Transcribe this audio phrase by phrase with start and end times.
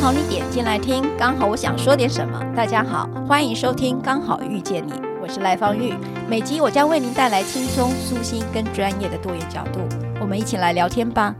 [0.00, 2.38] 刚好你点进来听，刚好我想说点什么。
[2.54, 5.92] 大家好，欢迎收听《刚好遇见你》，我是赖芳玉。
[6.30, 9.80] 每集我将为您带来轻松、舒心跟专业的多元角度，
[10.20, 11.34] 我们一起来聊天吧。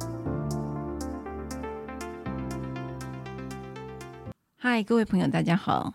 [4.57, 5.95] 嗨，各位朋友，大家好，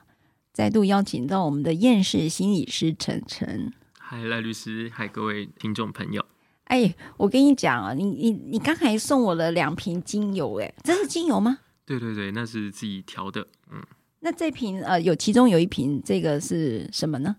[0.54, 3.74] 再度邀请到我们的厌世心理师陈晨。
[4.00, 6.24] 嗨，赖律师，嗨，各位听众朋友。
[6.68, 11.60] 哎，我跟你讲啊，你你你刚才送我了两瓶精油，哎，这是精油吗？
[11.86, 13.48] 对对对，那是自己调的。
[13.72, 13.82] 嗯，
[14.20, 17.36] 那这瓶呃，有其中有一瓶，这个是什么呢？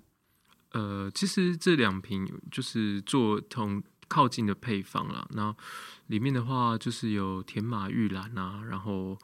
[0.73, 5.27] 呃，其实这两瓶就是做同靠近的配方了。
[5.35, 5.57] 然后
[6.09, 9.17] 里面的话，就是有甜马玉兰啊，然后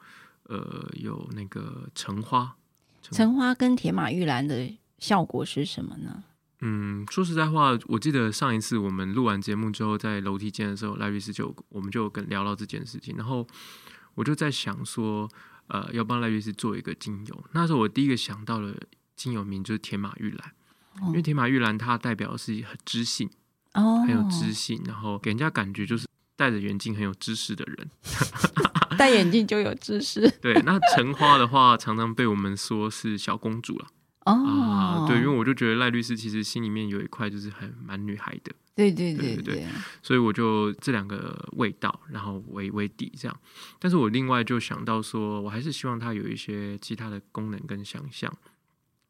[0.43, 2.55] 呃，有那个橙花。
[3.01, 6.23] 橙花跟铁马玉兰的效果是什么呢？
[6.61, 13.45] 嗯，说实在话，我记得上一次我们录完节目之后，在楼梯间的时候，赖律师就我们就跟聊到这件事情，然后
[14.15, 15.29] 我就在想说，
[15.67, 17.43] 呃，要帮赖律师做一个精油。
[17.53, 18.75] 那时候我第一个想到的
[19.15, 20.51] 精油名就是铁马玉兰，
[21.01, 23.29] 哦、因为铁马玉兰它代表的是很知性
[23.73, 27.89] 哦，很有知性，然后给人家感觉就是戴着眼镜很有知识的人，
[28.97, 30.29] 戴眼镜就有知识。
[30.41, 33.87] 对，那橙花的话，常常被我们说是小公主了。
[34.25, 39.65] 哦、啊，对，因为我就觉得赖律师其实心里面有一块就是很蛮女孩的，对对对对对，
[40.03, 43.39] 所以我就这两个味道，然后为为底这样。
[43.79, 48.31] 但是我另外就想到说，我还是希望它有一些其他的功能跟想象，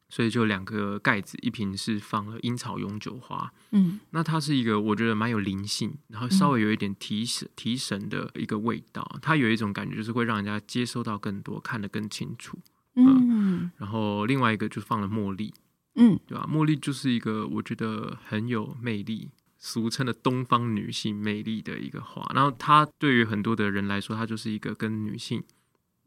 [0.08, 12.58] 所以就两个盖子，一瓶是放了樱草永久花，嗯，那它是一个我觉得蛮有灵性，然后稍微有一点提神、嗯、提神的一个味道，它有一种感觉就是会让人家接收到更多，看得更清楚。
[12.94, 15.52] 嗯，然后另外一个就放了茉莉，
[15.94, 16.46] 嗯，对吧？
[16.50, 22.30] 茉莉就是一个我觉得很有魅力，俗称的东方女性魅力的一个花。
[22.34, 25.42] 然后它对于很多的人来说，它就是一个跟女性，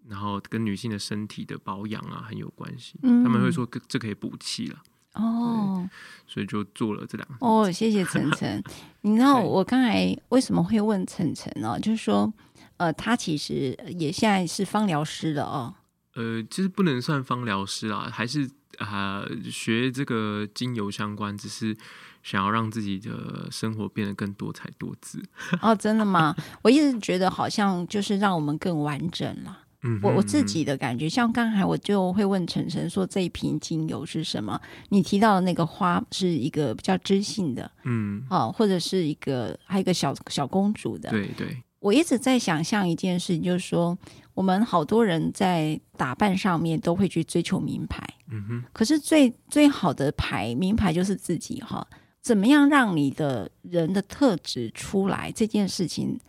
[0.07, 2.99] 然后跟女性的身体的保养啊很有关系。
[3.03, 4.83] 嗯，他们会说这可以补气了。
[5.13, 5.89] 哦，
[6.27, 7.35] 所以就做了这两个。
[7.39, 8.61] 哦，谢谢晨晨。
[9.01, 11.79] 你知道我刚才为什么会问晨晨呢？
[11.79, 12.31] 就是说，
[12.77, 15.73] 呃，他其实也现在是芳疗师了哦。
[16.15, 21.75] 呃，其实不能算芳疗师啦，还是啊、呃、学这个精油相关，只是
[22.23, 25.21] 想要让自己的生活变得更多彩多姿。
[25.61, 26.33] 哦，真的吗？
[26.63, 29.59] 我一直觉得好像就是让我们更完整了。
[29.87, 34.59] 嗯我我自己的感觉，像刚才我就会问晨晨说，这一瓶精油是什么？
[34.89, 41.61] 你提到的那个花是一个比较知性的，嗯，哦，或者是一个还有一个小小公主的，对对。
[41.79, 43.95] 我一直在想象一件事情，就是说。
[44.35, 48.63] 我们好多人在打扮上面都会去追求名牌，嗯哼。
[48.71, 51.87] 可是最最好的牌名牌就是自己哈。
[52.21, 55.31] 怎么样让你的人的特质出来？
[55.31, 56.19] 这件事情，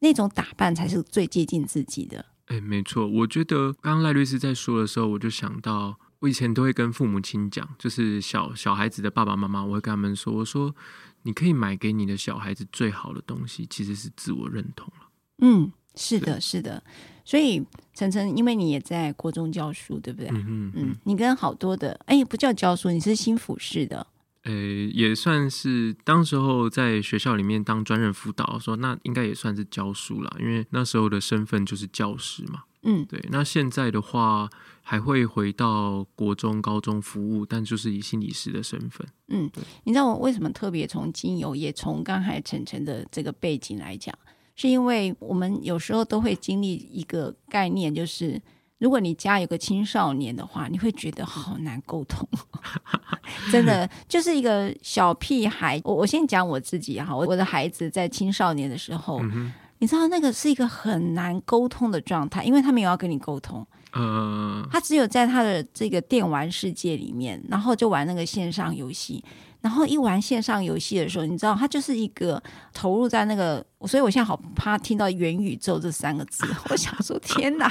[0.00, 2.24] 那种打扮才是最接近自己的。
[2.46, 3.08] 哎，没错。
[3.08, 10.72] 我觉得刚刚赖律师在说的时候，我就想到，我以前都会跟父母亲讲，就是小小孩子的爸爸妈妈，我会跟他们说：“我说
[11.22, 15.08] 你可以买给你的小孩子最好的东西，其实是自我认同了。”
[15.42, 16.82] 嗯，是的，是的。
[17.26, 20.28] 所以晨晨，因为你也在国中教书，对不对？
[20.30, 24.06] 嗯嗯，嗯，你跟好多的，哎，不叫教书，你是新辅室的。
[24.44, 32.62] 呃，也算是当时候在学校里面当专任辅导，说那应该也算是教书啦，因为那时候的身份就是教师嘛。
[32.84, 33.20] 嗯，对。
[33.32, 34.48] 那现在的话，
[34.80, 39.04] 还会回到国中、高中服务，但就是以心理师的身份。
[39.26, 39.50] 嗯，
[39.82, 44.16] 你知道我为什么特别从精油，也从刚才晨晨的这个背景来讲？
[44.56, 48.40] 是因为我们有时候都会经历一个概念，就是
[48.78, 52.26] 如果你家有个青少年的话，你会觉得好难沟通，
[53.52, 55.80] 真的就是一个小屁孩。
[55.84, 69.22] 我我先讲我自己哈，我我的孩子在青少年的时候，嗯、你知道那个是一个很难沟通的状态，因为他没有要跟你沟通，嗯，他只有在他的这个电玩世界里面，然后就玩那个线上游戏。
[69.66, 72.40] 然后一玩线上游戏的时候，你知道他就是一个
[72.72, 76.46] 投入在那个，所以我现在好怕听到元宇宙这三个字。
[76.70, 77.68] 我想说天哪！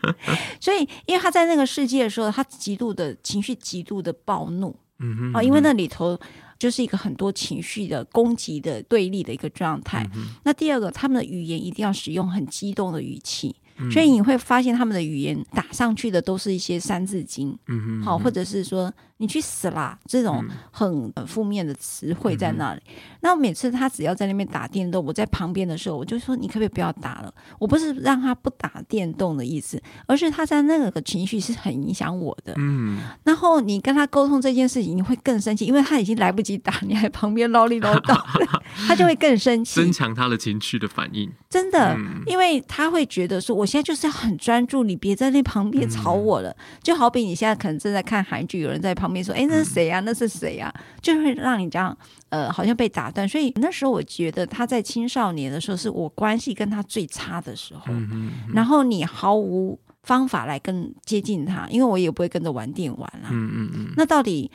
[0.58, 6.18] 所以因为他在那个世界的时候，他极度的情绪极度的暴怒，嗯哼，嗯哼，啊，因为那里头
[6.58, 10.08] 就是一个很多情绪的攻击的对立的一个状态。
[10.14, 13.54] 嗯、那第二个，他们的语言一定要使用很激动的语气。
[13.92, 22.80] 所以你会发现他们的语言打上去的都是一些三字经，好、嗯哼哦，或者是说你去死啦这种很负面的词汇在那里。
[23.20, 27.34] 那、每次他只要在那边打电动，我在旁边的时候，我就说你可不可以不要打了？
[27.58, 32.54] 我不是让他不打电动的意思，而是他在那个情绪是很影响我的。
[32.56, 38.18] 嗯， 然后你跟他沟通这件事情，你会更生气，因为他已经来不及打，你还旁边唠里唠叨，
[38.88, 41.30] 他就会更生气，增强他的情绪的反应。
[41.50, 43.66] 真的，嗯、因为他会觉得说我。
[43.66, 46.50] 我现在就是要很专注，你别在那旁边吵我了。
[46.50, 50.00] 嗯、就好比你现在可能正在看韩剧，有人在旁边说：“哎，那是谁呀、啊？
[50.00, 51.96] 那是谁呀、啊？”就会让你这样，
[52.28, 53.28] 呃，好像被打断。
[53.28, 57.82] 所以那时候我觉得他在青少年的时候，是我关系跟他最差的时候。
[57.88, 63.28] 嗯嗯嗯、然后你毫无方法来跟接近他，因为我也不会跟着玩电玩啦。
[63.30, 64.50] 嗯嗯嗯、那到底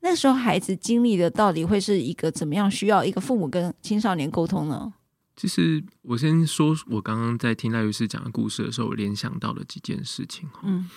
[0.00, 2.70] 那时候孩子经历的到底会是一个怎么样？
[2.70, 4.92] 需要一个父母跟青少年沟通呢？
[5.34, 10.46] 其实我先说，我刚刚在听赖律师讲的故事的时候，我联想到了几件事情。
[10.62, 10.88] 嗯，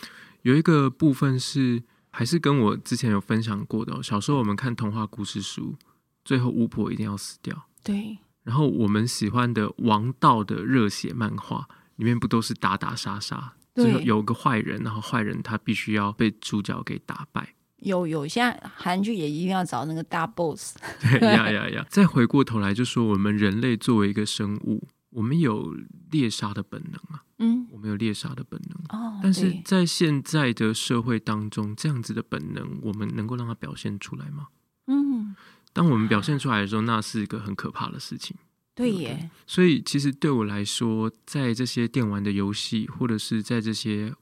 [0.42, 1.82] 有一个部分是
[2.18, 4.02] 还是跟我之前有分享过的。
[4.02, 5.76] 小时候我们看童话故事书，
[6.24, 7.68] 最后巫婆一定要死掉。
[7.84, 8.18] 对。
[8.44, 11.68] 然后我们喜欢的王道的热血漫画
[11.98, 13.56] 里面，不都是打打杀杀？
[13.74, 13.84] 对。
[13.84, 17.56] 最后有个坏人，然后坏人他必须要被主角给打败。
[17.80, 20.78] 有有，现在韩剧也一定要找那个大 boss。
[21.02, 21.86] 对呀 呀呀！
[21.90, 25.76] 再回过头来就说，我们人类作为一个生物，我们有
[26.12, 27.24] 猎杀的本能啊。
[27.40, 29.00] 嗯，我们有猎杀的本能。
[29.00, 34.48] 哦，但是在现在的社会当中，这样子的本能，我们能够让它表现出来吗？
[34.88, 35.36] 嗯，
[35.74, 38.36] 当我们表现出来的时候，那是一个很可怕的事情。
[38.74, 39.30] 对耶。
[39.48, 44.14] 所以，其实对我来说，在这些电玩的游戏，或者是在这些。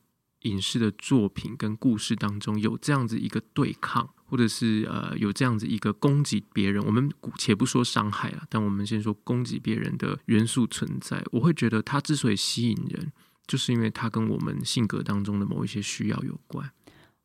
[0.44, 13.12] 影视的作品跟故事当中有这样子一个对抗，或者是呃有这样子一个攻击别人，我们且不说伤害了，但我们先说攻击别人的元素存在，我会觉得它之所以吸引人，
[13.48, 16.72] 就是因为它跟我们性格当中的某一些需要有关。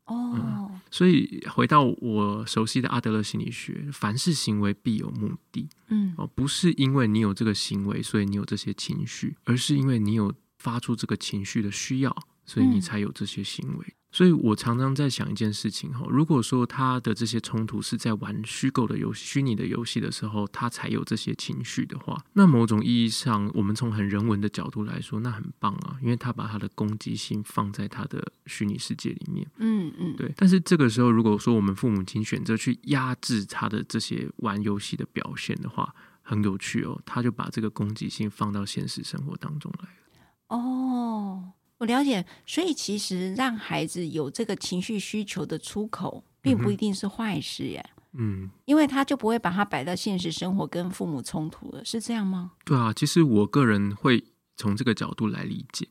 [0.06, 5.68] 哦、嗯，所以回到我熟悉的阿德勒心理学，凡是行为必有目的。
[5.88, 12.16] 嗯，哦，不是因为你有这个行为，所以你有这些情绪，而是因为你有发出这个情绪的需要。
[12.48, 13.84] 所以你才有这些行为。
[13.86, 29.46] 嗯、所以我常常在想一件事情哈，如果说他的这些冲突是在玩虚构的游戏、虚拟的游戏的时候，他才有这些情绪的话，那某种意义上，我们从很人文的角度来说，那很棒啊，因为他把他的攻击性放在他的虚拟世界里面。
[29.58, 30.32] 嗯嗯，对。
[30.34, 40.56] 但是这个时候，如果说我们父母亲选择去压制他的这些玩游戏的表现的话，很有趣哦，他就把这个攻击性放到现实生活当中来了。
[40.56, 41.52] 哦。
[41.78, 47.90] 我了解，所以其实让孩子有这个情绪需求的出口，并不一定是坏事耶。
[48.12, 52.52] 嗯，因为他就不会把它摆到现实生活跟父母冲突了，是这样吗？
[52.64, 54.24] 对啊，其实我个人会
[54.56, 55.86] 从这个角度来理解。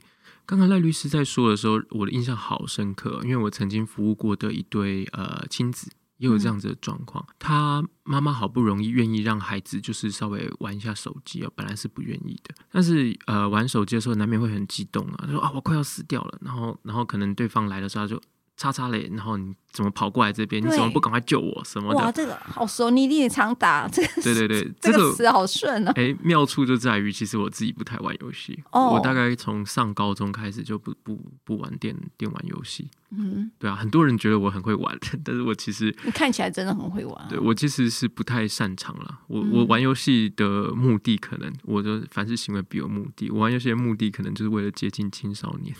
[0.45, 5.91] 刚刚赖律师在说的时候，我的印象好深刻，因为我曾经服务过的一对呃亲子。
[6.17, 18.21] 也有这样子的状况，嗯、他妈妈好不容易愿意让孩子就是稍微玩一下手机啊，本来是不愿意的，但是呃玩手机的时候难免会很激动啊，他说啊我快要死掉了，然后然后可能对方来的时候他就。
[18.57, 20.61] 叉叉嘞，然后你怎么跑过来这边？
[20.61, 21.63] 你怎么不赶快救我？
[21.63, 21.99] 什么的？
[21.99, 24.21] 哇，这个好熟，你你也常打这个。
[24.23, 25.91] 对对对， 这个词好顺哦。
[25.95, 28.61] 哎，妙处就在于，其实我自己不太玩游戏。
[28.71, 28.89] 哦。
[28.95, 32.89] 我大概从上高中开始就不不不玩电电玩游戏。
[33.11, 33.51] 嗯。
[33.59, 37.27] 对啊，很多人觉得我很会玩，但是我其实 你看起来真的很会玩。
[37.29, 39.19] 对，我其实是不太擅长了。
[39.27, 43.29] 我我玩游戏的目的，可能我的凡是行为必有目的。
[43.29, 45.75] 我玩游戏的目的，可能就是为了接近青少年。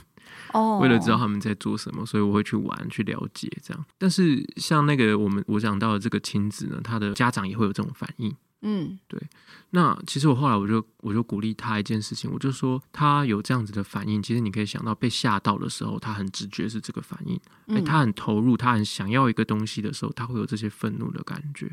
[0.53, 3.86] 哦，为了知道他们在做什么，所以我会去玩，去了解这样。
[3.98, 8.36] 但是像那个我们我讲到的这个亲子呢，他的家长也会有这种反应。
[8.62, 9.22] 嗯，对。
[9.69, 17.39] 那其实我后来我就我就鼓励他一件事情，我就说他有这样子的反应，其实你可以想到被吓到的时候，他很直觉是这个反应。
[17.67, 21.72] 哎，他很投入，他很想要一个东西的时候，他会有这些愤怒的感觉。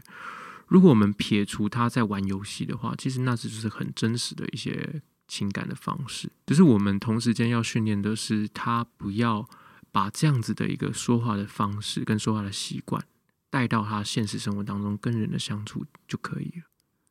[0.66, 5.02] 如果我们撇除他在玩游戏的话，其实那只是很真实的一些。
[5.26, 9.48] 情感的方式，就是我们同时间要训练的是，他不要
[9.90, 13.02] 把这样子的一个说话的方式跟说话的习惯
[13.50, 16.64] 带到他现实生活当中跟人的相处就可以了。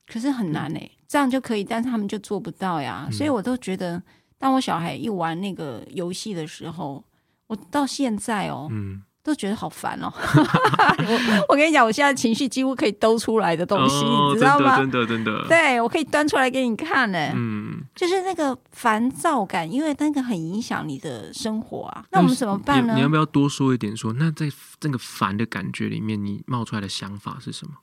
[0.05, 3.05] 可是很难诶、欸，这样就可以，但是他们就做不到呀。
[3.08, 4.03] 嗯、所以我都觉得，
[4.38, 7.03] 当我小孩一玩那个游戏的时候，
[7.48, 9.03] 我到现在哦，嗯。
[9.24, 10.12] 都觉得好烦哦！
[10.20, 14.75] 我我跟你讲，我现在情绪几乎可以兜出来的东西，哦、你知道吗？
[14.77, 17.32] 真的真的，真的对我可以端出来给你看呢。
[17.34, 22.06] 嗯，就是那个烦躁感，因为那个很影响你的生活啊。
[22.12, 22.94] 那我们怎么办呢？
[22.94, 24.12] 你，你要不要多说一点说？
[24.12, 24.51] 说那在
[24.82, 27.74] 这个烦的感觉里面，你冒出来的想法是什么？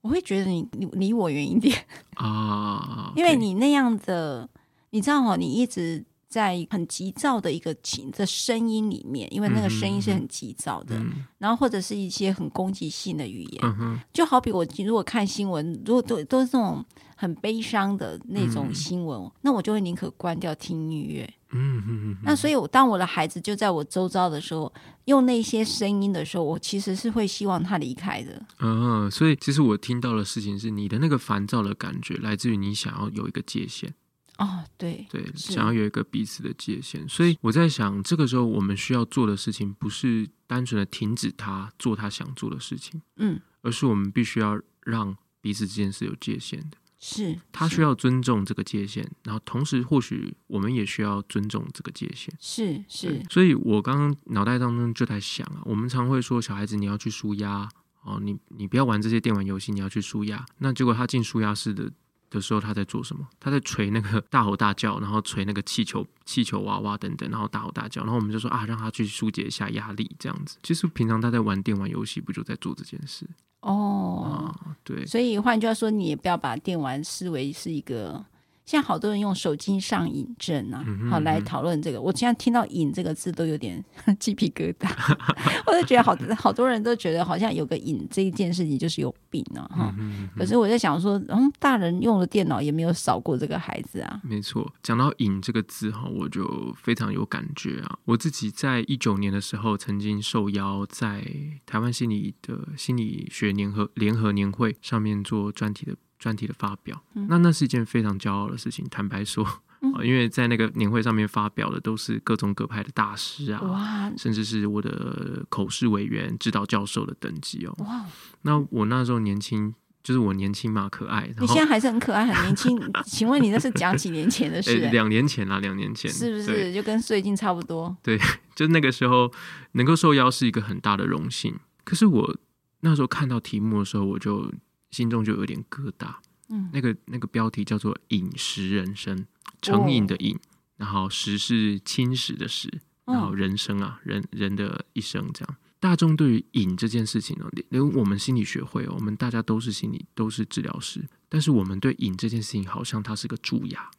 [0.00, 1.76] 我会觉得你离离我远一点
[2.16, 4.48] 啊， 因为你那样的，
[4.90, 6.04] 你知道哦，你一直。
[6.36, 16.84] 在很急躁的一个情的声音里面，因为那个声音是很急躁的，嗯、然后或者是一些很攻击性的语言，嗯、就好比我如果看新闻，如果都都是这种
[17.16, 21.26] 很悲伤的那种新闻，嗯、那我就会宁可关掉听音乐。
[21.52, 24.70] 嗯哼哼，那所以，我当我的孩子就在我周遭的时候，
[25.06, 28.42] 用那些声音的时候，我其实是会希望他离开的。
[28.58, 33.94] 嗯，所以其实我听到的事情是，你的那个烦躁的感觉来自于你想要有一个界限。
[34.38, 52.84] 哦，对对，想要有一个彼此的界限，所以我在想，这个时候我们需要做的事情，不是单纯的停止他做他想做的事情，嗯，而是我们必须要让彼此之间是有界限的，是他需要尊重这个界限，然后同时或许我们也需要尊重这个界限，是。
[52.88, 57.66] 是，所以我刚刚脑袋当中就在想啊，我们常会说小孩子你要去舒压
[58.02, 61.90] 哦，你你不要玩这些电玩游戏，你要去舒压，那结果他进舒压室的。
[62.36, 63.26] 的时候他在做什么？
[63.40, 68.02] 他在捶那个大吼大叫，然后捶那个气球、气球娃娃等等，然后大吼大叫。
[68.02, 70.58] 然后我们就说啊，让他去疏解一下压力，这样子。
[70.62, 73.26] 其实平常他在玩电玩游戏，不就在做这件事？
[73.62, 75.04] 哦、啊，对。
[75.06, 78.24] 所以换句话说，你也不要把电玩视为是一个。
[78.66, 82.00] 现在好多人用手机上瘾症啊，好来讨论这个。
[82.00, 83.82] 我现在听到“瘾”这个字都有点
[84.18, 84.90] 鸡皮疙瘩，
[85.68, 89.94] 我就觉得好好多人都觉得好像有个瘾这一件事情就是有病啊哈。
[89.98, 94.20] 嗯、可是我在想说，嗯，大人用的电脑也没有少过这个孩子啊。
[94.24, 97.96] 没错，讲到“瘾”这个字哈，我就非常有感觉啊。
[98.04, 101.24] 我自己在一九年的时候，曾经受邀在
[101.64, 105.94] 台湾心理的心理学联合联合年会上面做专题的。
[106.18, 108.86] 专题的发表，嗯、那那是一件非常骄傲的事情。
[108.90, 109.46] 坦白说，
[109.82, 117.74] 嗯、 因为在那个年会上面发表的都是各种各派的大师啊，哇甚至是我的口试委员、指导教授的等级哦。
[117.80, 118.04] 哇，
[118.42, 121.30] 那我那时候年轻，就是我年轻嘛，可爱。
[121.38, 122.78] 你现在还是很可爱，很年轻。
[123.04, 124.70] 请问你那是讲几年前的 事？
[124.70, 124.90] 欸？
[124.90, 127.94] 两年前啦，两年前，是不是就跟最近差不多？
[128.02, 128.18] 对，
[128.56, 129.30] 就那个时候
[129.72, 131.54] 能够受邀是一个很大的荣幸。
[131.84, 132.36] 可是我
[132.80, 134.50] 那时候看到题目的时候，我就。
[134.90, 136.14] 心中就有点疙瘩，
[136.48, 139.26] 嗯，那个那个标题叫做“饮食人生”，
[139.60, 140.40] 成瘾的瘾，哦、
[140.76, 142.70] 然后“食”是侵蚀的“食”，
[143.04, 145.56] 然后人生啊，人人的一生这样。
[145.78, 153.90] 大众对于瘾这件事情呢，因为我们心理学会，我们大家都是心理都是治疗师，但是我们对瘾这件事情好像它是个蛀牙，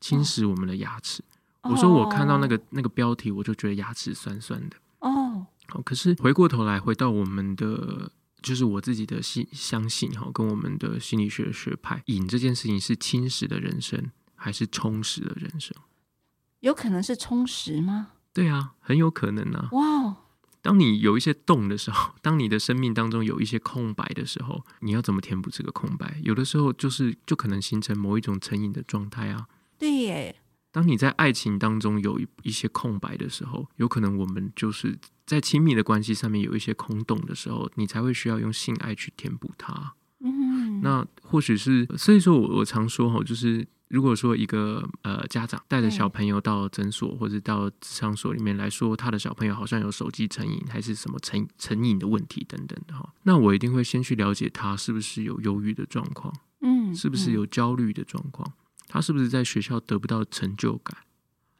[0.00, 1.22] 侵蚀我们的牙齿。
[1.62, 4.76] 哦、我说我看到那个那个标题，我就觉得牙齿酸酸的。
[4.98, 8.10] 哦，好，可是回过头来回到我们的。
[8.46, 15.76] 就是我自己的信相信哈，跟我们的心理学的学派，瘾这件事情是侵蚀的人生，还是充实的人生？
[16.60, 18.12] 有可能是充实吗？
[18.32, 19.68] 对啊，很有可能啊。
[19.72, 20.14] 哇 Wow！
[20.62, 26.20] 当你有一些洞的时候， 当你的生命当中有一些空白的时候，你要怎么填补这个空白？
[26.22, 29.48] 有的时候就是就可能形成某一种成瘾的状态啊。
[29.76, 30.36] 对耶。
[30.76, 34.98] 当你在爱情当中有一一些空白的时候，有可能我们就是。
[35.24, 39.94] 在亲密的关系上面有一些空洞的时候，你才会需要用性爱去填补它。
[40.20, 58.52] 嗯，那或许是，所以说我我常说哈，就是如果说一个呃家长带着小朋友到诊所或者到咨商所里面来说，他的小朋友好像有手机成瘾还是什么成成瘾的问题等等的哈，那我一定会先去了解他是不是有忧郁的状况，嗯，是不是有焦虑的状况，
[58.88, 60.96] 他是不是在学校得不到成就感，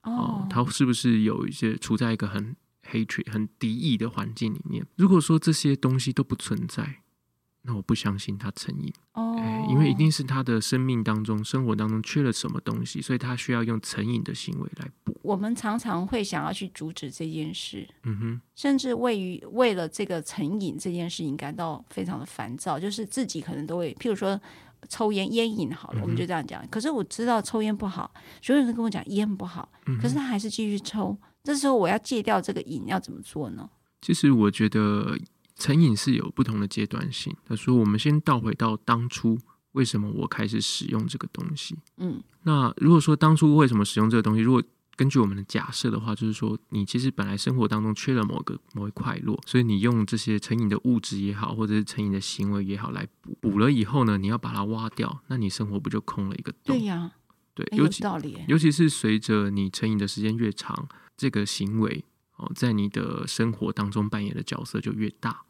[0.02, 2.54] 哦，他是不是有一些处在一个很
[2.90, 7.02] hatred 很敌意的环境里面，如果说这些东西都不存在，
[7.62, 8.92] 那我不相信他成瘾。
[9.14, 15.18] 哦、欸，因为一定是他的生命当中、生活当中缺了什么东西，所以他需要用成瘾的行为来补。
[15.23, 24.40] 我们常常会想要去阻止这件事，嗯哼，甚至为于为了这个成瘾这件事情感到非常的烦躁，就是自己可能都会，譬如说
[24.88, 26.66] 抽烟烟瘾好了，我们就这样讲。
[26.68, 29.68] 可是我知道抽烟不好，所有人都跟我讲烟不好，
[30.00, 31.16] 可是他还是继续抽。
[31.42, 33.68] 这时候我要戒掉这个瘾，要怎么做呢？
[34.02, 35.16] 其实我觉得
[35.56, 37.35] 成瘾是有不同的阶段性。
[37.45, 39.38] 他说，我们先倒回到当初，
[39.73, 41.78] 为什么我开始使用这个东西？
[41.97, 44.62] 嗯，那如果说当初为什么使用这个东西，如果
[44.97, 56.76] 根据我们的假设的话，就是说你其实本来生活当中缺了某个某一块落，所以你用这些成瘾的物质也好，或者是成瘾的行为也好来补，补了以后呢，你要把它挖掉，那你生活不就空了一个洞？
[56.76, 57.12] 对呀，
[57.55, 58.38] 对，有道理。
[58.49, 60.88] 尤其是随着你成瘾的时间越长。
[61.19, 62.05] 这个行为
[62.37, 65.45] 哦，在你的生活当中扮演的角色就越大，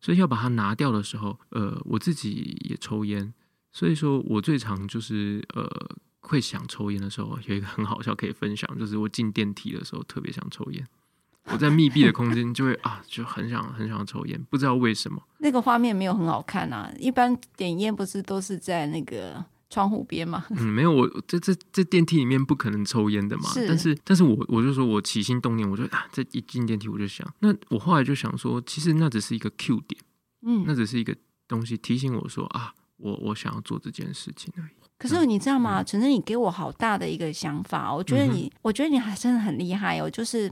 [0.00, 3.34] 所以要把它拿掉的时候，呃，我自己也抽烟，
[3.70, 5.68] 所以说我最常就是呃
[6.26, 10.86] 会想抽烟的时候，有一个很好笑可以分享，就是我进电梯的时候特别想抽烟。
[11.52, 15.22] 我在密闭的空间就会 啊，就很想很想抽烟，不知道为什么。
[15.38, 20.46] 那个画面没有很好看啊，一般点烟不是都是在那个窗户边吗？
[20.48, 23.50] 嗯，没有，我这这这电梯里面不可能抽烟的嘛。
[23.50, 30.00] 是，但是但是我我就说我起心动念，我就啊，这一进电梯我就想，那我后来就想说，其实那只是一个 Q 点，
[30.46, 31.14] 嗯，那只是一个
[31.46, 34.83] 东西提醒我说啊，我我想要做这件事情而已。
[35.06, 35.84] 可是你知道吗？
[35.84, 40.50] 陈真，你给我好大的一个想法，我觉得你，我觉得你还真的很厉害哦，就是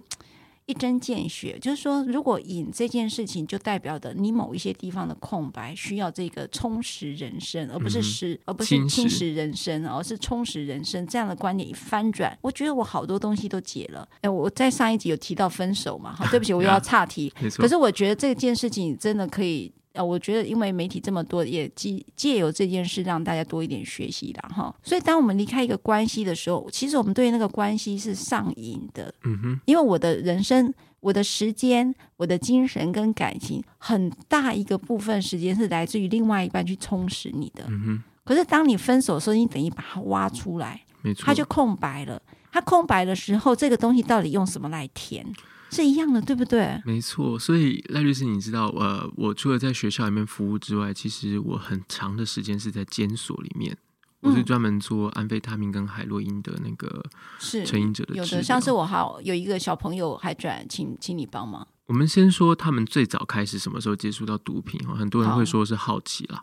[0.66, 1.58] 一针见血。
[1.58, 11.06] 就是说，如果瘾这件事情，就代表的你某一些地方的空白，需要这个充实人生，而不是实，而不是侵蚀人生，而是充实人生。
[11.06, 14.06] 这样的观点一翻转，我觉得我好多东西都解了。
[14.20, 16.14] 哎，我在上一集有提到分手嘛？
[16.14, 17.32] 好，对不起，我又要岔题。
[17.56, 19.72] 可是我觉得这件事情真的可以。
[19.92, 24.48] 呃，我觉得因为媒体这么多，也借借由这件事让大家多一点学习啦。
[24.48, 24.74] 哈。
[24.82, 29.12] 所以当我们离开一个关系的时候，其实我们对那个关系是上瘾的。
[29.24, 37.64] 嗯哼，因为我的人生、我的时间、我的精神跟感情，很大一个部分时间是来自于另外一半去充实你的。
[37.68, 42.20] 嗯哼，可是当你分手的时候，你等于把它挖出来，没错，它就空白了。
[42.50, 45.26] 它空白的时候，这个东西到底用什么来填？
[45.72, 46.80] 是一样的，对不对？
[46.84, 53.72] 没错，所以赖律师，你知道，呃，我除了在学校里面服务之外，其实我很长的时间是在监所里面，
[54.20, 57.02] 嗯、我是专门做安非他命跟海洛因的那个
[57.64, 58.14] 成瘾者的。
[58.14, 61.66] 有的，像是我好有一个小朋友还转，请请你帮忙。
[61.86, 64.94] 我们先说他们最早开始什么时候接触到毒品哈？
[64.94, 66.38] 很多人会说是好奇啦，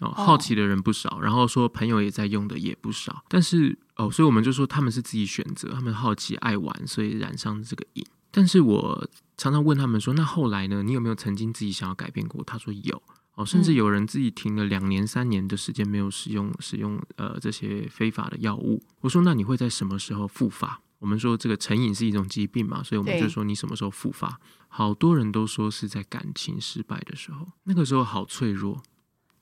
[0.00, 8.06] 哦，好奇的人不少，然后说朋友也在用的也不少，但是哦，所以我们就说他们是自己选择，他们好奇爱玩，所以染上这个瘾。
[8.30, 10.82] 但是我常常问他们说：“那后来呢？
[10.82, 13.02] 你有没有曾经自己想要改变过？”他说有
[13.34, 18.82] 哦，甚至有人自己停了两年、三年的时间没有使用使用呃这些非法的药物。
[19.00, 24.38] 我说：“那你会在什么时候复发？”我们说这个成瘾是一种疾病嘛，所以我们就说你什么时候复发？
[24.68, 28.82] 好多人都说是在感情失败的时候，那个时候好脆弱。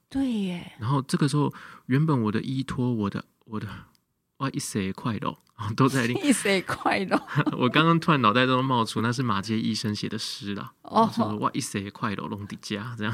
[0.09, 0.73] 对耶。
[0.79, 1.53] 然后这个时候，
[1.87, 3.69] 原本我的依托，我的我的。
[4.39, 4.51] 哇！
[4.51, 5.37] 一些快乐
[5.77, 7.21] 都在 一些快乐。
[7.59, 10.73] 我刚刚突然脑袋中冒出，那是马偕医生写的诗啦。
[10.83, 11.09] 哦，
[11.41, 11.51] 哇！
[11.53, 13.13] 一些快乐龙迪家这样，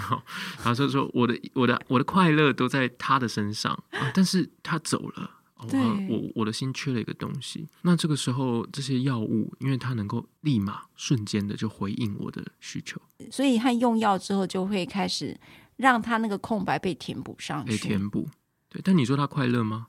[0.58, 5.30] 然后就说我的我的我的快乐都在他的身上，啊、但是他走了。
[5.56, 5.70] 我
[6.10, 7.66] 我我的心缺了一个东西。
[7.82, 15.40] 那这个时候，这些药物，因为它能够立马瞬间的就回应我的需求，所以他用药之后，就会开始
[15.76, 17.70] 让他那个空白被填补上去。
[17.70, 18.28] 被填补。
[18.68, 19.86] 对，但你说他快乐吗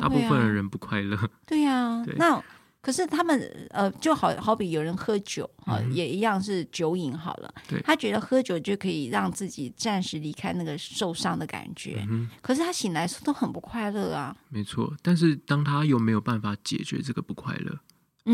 [0.00, 1.18] 大部分的人不快乐。
[1.46, 2.42] 对呀， 对，那
[2.80, 7.52] 可是他们呃，就好好比有人喝酒啊，嗯、也一样是酒瘾好了。
[7.68, 12.06] 对，他觉得喝酒就可以让自己暂时离开那个受伤的感觉。
[12.08, 14.36] 嗯，可是他醒来时都很不快乐啊。
[14.50, 17.80] 没错，但是当他又没有办法解决这个不快乐，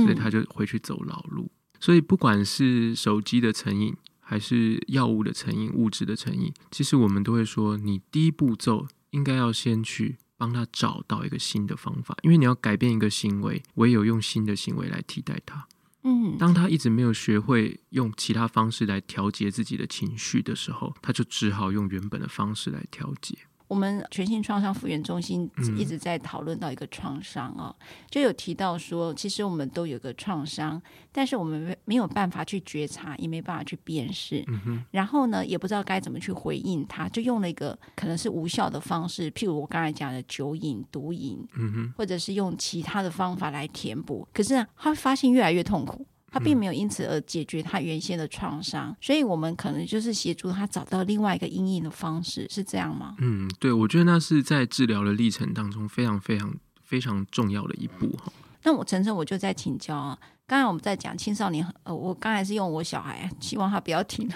[0.04, 1.44] 所以他就回去走老路。
[1.44, 10.18] 嗯、所以不管是手机的成瘾，还是药物的成瘾、物质的成瘾，其实我们都会说，你第一步骤应该要先去。
[10.42, 15.68] 帮他找到一个新的方法，因为你要改变一个行为，唯有用新的行为来替代它。
[16.02, 23.38] 嗯，当他一直没有学会用其他方式来调节自己的情绪的时候，他就只好用原本的方式来调节。
[23.72, 30.78] 我们全心创伤复原中心一直在讨论到一个创伤啊，嗯、就有提到说，其实我们都有个创伤，
[31.10, 41.42] 但是我们没没有办法去觉察，也没办法去辨识，嗯、然后呢，也不知道该怎么去回应它，就用了一个可能是无效的方式，譬如我刚才讲的酒瘾、毒瘾，
[41.96, 46.06] 或者是用其他的方法来填补，可是他会发现越来越痛苦。
[46.32, 53.14] 他并没有因此而解决他原先的创伤，嗯、所以我们可能就是协助他找到另外一个阴影的方式，是这样吗？
[53.20, 58.32] 嗯，对，我觉得那是在治疗的历程当中非常非常非常重要的一步哈。
[58.64, 60.18] 那我晨晨，我就在请教啊。
[60.52, 64.30] 刚才我们在讲青少年，呃，我刚才是用我小孩，希望他不要听。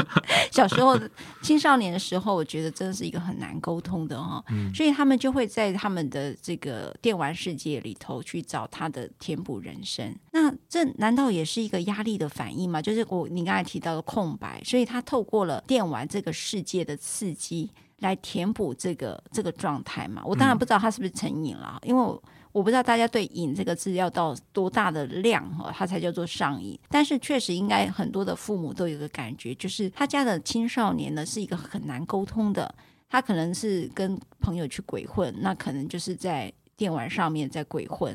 [0.52, 1.00] 小时候
[1.40, 10.14] 青少年的时候，我觉得真的是一个很难沟通的哈，嗯、所以他们就会在他们的这个电玩世界里头去找他的填补人生。
[10.32, 12.82] 那这难道也是一个压力的反应吗？
[12.82, 20.20] 就是我你刚才提到的空白，所以他透过了电玩这个世界的刺激来填补这个这个状态嘛？
[20.22, 22.22] 我当然不知道他是不是成瘾了，因为我。
[22.52, 26.78] 我不知道大家对“瘾”这个字要到多大的量哈，它才叫做上瘾。
[26.90, 32.74] 但是确实应该很多的父母都有个感觉，就是他家的青少年呢是一个很难沟通的，
[33.08, 38.14] 他可能是跟朋友去鬼混，那可能就是在电玩上面在鬼混。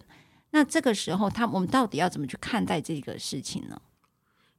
[0.51, 3.81] 那这个时候，他我们到底要怎么去看待这个事情呢？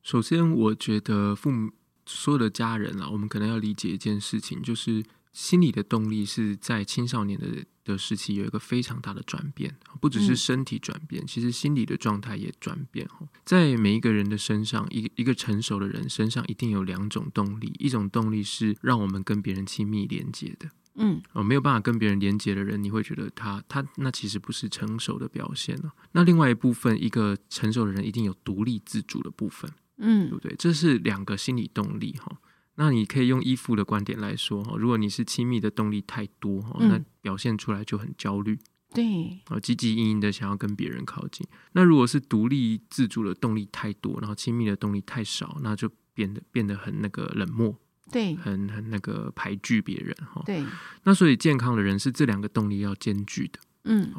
[0.03, 1.71] 首先，我觉得父母
[2.05, 7.47] 所有的家人啊，我们可能要理解一件事情，就是心理的动力是在青少年的。
[7.93, 13.09] 的时期有一个非常大的转变，不只是身体转变，嗯、其实心理的状态也转变。
[13.45, 20.69] 在每一个人的身上，一个一个成熟的人身上，一定有两种动力，一种动力是让我们跟别人亲密连接的。
[21.01, 25.93] 嗯，哦，没有办法跟别人连接的人，你会觉得他他那其实不是成熟的表现了。
[26.13, 30.55] 那另外一部分，一个成熟的人一定有独立自主的部分，嗯，对不对？
[30.59, 32.39] 这是两个心理动力哈。
[32.81, 38.57] 那你可以用依附的观点来说哈，如果你是亲密的动力太多哈，那表现出来就很焦虑，
[38.95, 41.45] 对，啊，积极营营的想要跟别人靠近。
[41.73, 47.77] 那如果是独立自主的动力太多，然后亲密的动力太少，那就变得变得很那个冷漠。
[48.13, 50.41] 对，很很那个排拒别人哈。
[50.47, 50.65] 对，
[51.03, 53.59] 那所以健康的人是这两个动力要兼具的。
[53.85, 54.15] 嗯，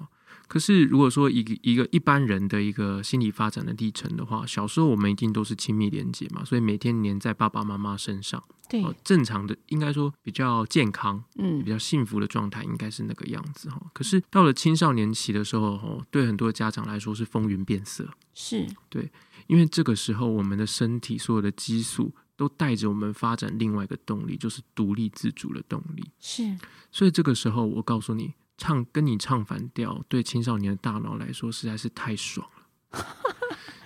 [0.50, 8.44] 可是如果说一个一个一般人的一个心理发展的历程的话，小时候我们一定都是亲密连接嘛，所以每天黏在爸爸妈妈身上。
[8.68, 13.80] 对，正常的应该说比较健康，嗯，比较幸福的状态应该是那个样子哈。
[13.94, 18.10] 可是到了青少年期的时候，哦，对很多家长来说是风云变色。
[18.34, 19.10] 是对，
[19.48, 22.12] 因为这个时候我们的身体所有的激素。
[22.40, 26.06] 都带着我们发展另外一个动力，就是独立自主的动力。
[26.22, 26.58] 是，
[26.90, 32.48] 所以这个时候，我告诉你，唱跟你唱反调，对青少年的大脑来说实在是太爽
[32.92, 33.06] 了。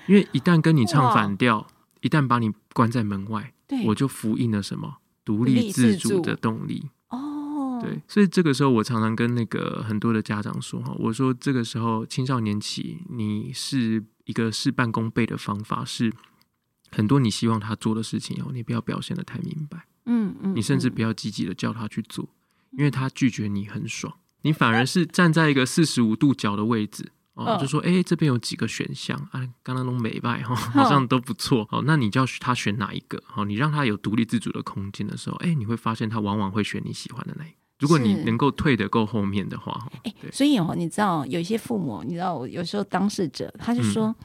[0.07, 1.65] 因为一旦跟你唱反调，
[2.01, 3.53] 一旦把你关在门外，
[3.85, 6.89] 我就复印了什么独立自主的动力。
[7.07, 16.11] 哦，对，所以这个时候，我常常跟那个很多的家长说哈，我说这个时候青少年期，你是一个事半功倍的方法是。
[16.95, 22.29] 很多你希望他做的事情哦，你不要表现的太明白，嗯嗯，你甚至不要积极的叫他去做，
[22.69, 33.21] 因为他拒绝你很爽，你反而是站在一个四十五度角的位置哦，就说哎，这边有几个选项啊，刚刚都美败哈，好像都不错哦，那你叫他选哪一个？
[33.35, 37.55] 哦，你让他有独立自主的空间的时候，哎，你会发现他往往会选你喜欢的那一个。
[37.79, 44.07] 如果你能够退得够后面的话，哎，所以哦，你知道有一些父母，你知道有时候当事者他就说。
[44.07, 44.15] 嗯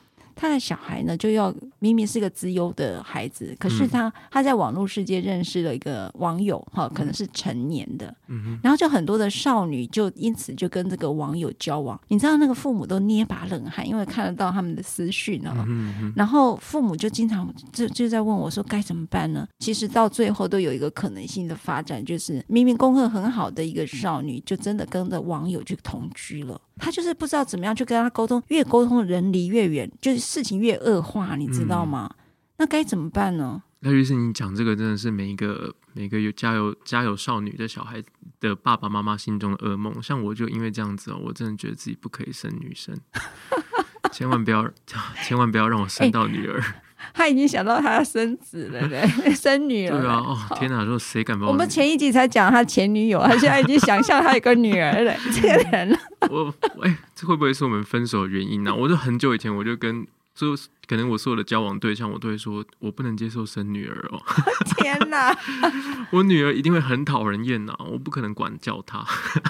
[0.41, 19.47] 他的小孩呢，就要明明是个资优的孩子，可是他他在网络世界认识了一个网友，哈，可能是成年的，嗯，然后就很多的少女就因此就跟这个网友交往，你知道那个父母都捏把冷汗，因为看得到他们的私讯啊，嗯，然后父母就经常就就在问我说该怎么办呢？
[19.59, 26.61] 其实到最后都有一个可能性的发展，就是明明功课很好的一个少女，就真的跟着网友去同居了。
[26.81, 32.11] 他就是不知道怎么样去跟他沟通，越沟通人离越远，就是事情越恶化，你知道吗？
[32.13, 32.17] 嗯、
[32.59, 33.63] 那该怎么办呢？
[33.81, 38.03] 那于是你讲这个真的是每一个每一个有家有家有少女的小孩
[38.39, 40.03] 的爸爸妈妈心中的噩梦。
[40.03, 42.95] 像我就因为这样子哦，我真的觉得自己不可以生女生，
[44.13, 44.69] 千万不要，
[45.25, 46.61] 千万不要让我生到女儿。
[46.61, 46.75] 欸
[47.15, 49.97] 他已经想到他要生子了，对，生女儿。
[50.01, 50.85] 对啊，哦天哪！
[50.85, 51.53] 说谁敢把我？
[51.53, 55.15] 我们前一集才讲他前女友，他现在已经想象他有个女儿了。
[55.33, 55.97] 这个人，
[56.29, 58.75] 我哎，这会不会是我们分手的原因呢？
[58.75, 60.05] 我就很久以前我就跟，
[60.39, 64.23] 就可能我所有的交往对象，我都会说，我不能接受生女儿哦。
[64.79, 65.37] 天哪！
[66.13, 69.05] 我女儿一定会很讨人厌呐，我不可能管教她。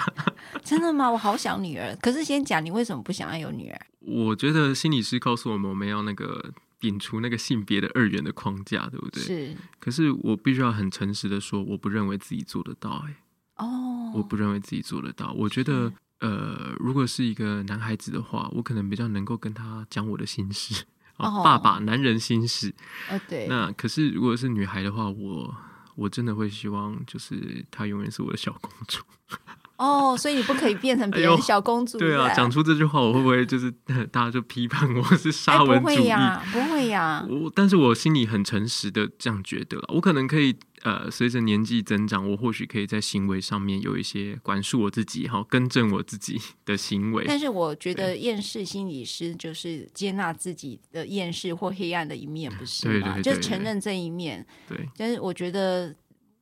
[0.65, 1.11] 真的吗？
[1.11, 3.79] 我好想女儿，可是先讲你为什么不想要有女儿？
[3.99, 6.51] 我觉得心理师告诉我们，我们要那个。
[6.81, 9.21] 摒除那个性别的二元的框架，对不对？
[9.21, 9.53] 是。
[9.81, 13.03] 可是我必须要很诚实的说，我不认为自己做得到。
[13.05, 13.15] 哎，
[13.57, 15.33] 哦，我不认为自己做得到。
[15.33, 20.83] 我觉得，是呃，如果是一个男孩子的话，我可能比较能够跟他讲我的心事。
[21.17, 22.73] 哦，爸爸，男人心事。
[23.09, 23.47] 哦，对。
[23.47, 25.55] 那可是，如果是女孩的话，我
[25.95, 29.01] 我真的会希望，就是她永远是我的小公主。
[29.79, 31.97] 哦，所以你不可以变成别人小公主。
[31.97, 33.71] 对啊，讲出这句话，我会不会就是
[34.11, 35.95] 大家就批判我是沙文主义？
[35.95, 37.25] 不会呀，不会呀。
[37.29, 47.23] 我但是我心里很诚实的这样觉得了，我可能可以呃，随着年纪增长，我或许可以在行为上面有一些管束我自己，哈，更正我自己的行为。
[47.25, 53.13] 但是我觉得厌世心理师就是接纳自己的厌世或黑暗的一面，不是吗？
[53.13, 54.45] 对对对，就是承认这一面。
[54.67, 55.95] 对，但是我觉得，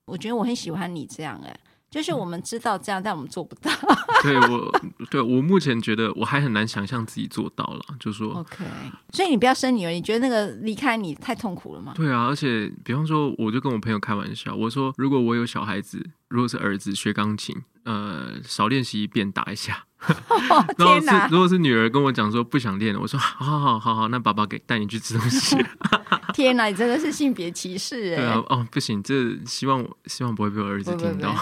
[0.06, 1.60] 我觉得我很喜欢你这样哎。
[1.98, 3.72] 就是我们知道这样，嗯、但我们做不到。
[4.22, 7.84] 对我，对我目前觉得我还很难想象自己做到了。
[8.00, 8.64] 就说，OK，
[9.12, 11.94] 所以你不要生女儿，你觉得那个离开你太痛苦了吗？
[11.96, 17.56] 对啊，而且比方说，我就跟我朋友开玩笑，我说如果我有小孩子，如果是儿子学钢琴，
[17.86, 19.86] 呃，少练习一遍打一下。
[19.98, 25.58] 哦、然后是如果是女儿跟我讲说不想练了，我说好好好好好，那爸爸给带你去吃东西。
[26.36, 28.18] 天哪，你真的是性别歧视哎！
[28.18, 31.36] 对啊，哦不行，这希望希望不会被我儿子听到。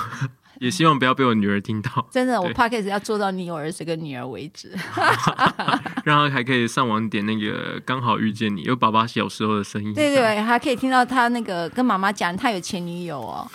[0.61, 2.07] 也希望不要被我女儿听到。
[2.11, 4.71] 真的，我对 Podcast 要做到你有儿子跟女儿为止。
[6.05, 9.93] 让他还可以上网点那个刚好遇见你，有爸爸小时候的声音。
[9.93, 13.47] 对对对，还可以听到他那个跟妈妈讲他有前女友哦。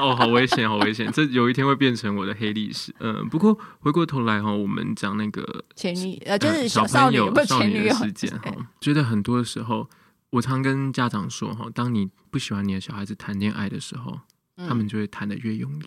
[0.00, 1.10] 哦，好危险，好危险！
[1.12, 2.92] 这有一天会变成我的黑历史。
[2.98, 9.88] 嗯、呃，不过回过头来哈，我们讲那个前女呃，就是小少女朋友不是前女友少女的事件哈，觉得很多的时候，
[10.30, 14.18] 我常跟家长说哈，当你不喜欢你的小孩子谈恋爱的时候，
[14.56, 15.86] 嗯、他们就会弹得越用力。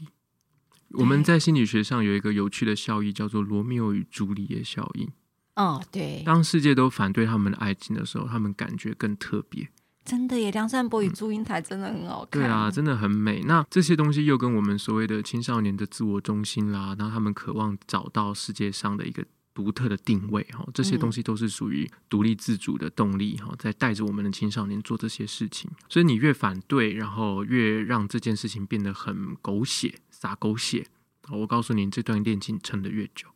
[0.92, 5.10] 我们在心理学上有一个有趣的效应，叫做罗密欧与朱丽叶效应。
[5.56, 6.24] 哦，对。
[6.26, 9.68] 当世界都反对他们的爱情的时候，他们感觉更特别。
[10.06, 12.42] 真的耶，梁山伯与祝英台真的很好看。
[12.42, 13.42] 对啊，真的很美。
[13.42, 19.26] 那这些东西又跟我们所谓的青少年的自我中心啦，然后他们渴望找到世界上的一个
[19.58, 25.72] 独特的定位哈，这些东西都是属于独立自主的动力哈，在带着我们的青少年做这些事情。
[25.90, 30.86] 所以你越反对，然后越让这件事情变得很狗血、撒狗血。
[31.32, 33.30] 我告诉你，这段恋情撑得越久。